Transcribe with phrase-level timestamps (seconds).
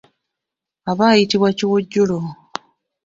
[0.91, 2.17] Aba ayitibwa kiwojjolo.